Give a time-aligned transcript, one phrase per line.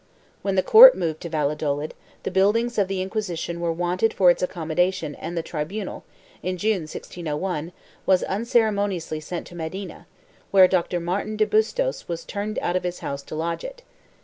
[0.41, 1.93] When the court moved to Valladolid,
[2.23, 6.05] the buildings of the Inquisition were wanted for its accommodation and the tribunal,
[6.41, 7.71] in June 1601,
[8.07, 10.07] was unceremoni ously sent to Medina,
[10.49, 10.99] where Dr.
[10.99, 13.83] Martin de Bustos was turned out of his house to lodge it.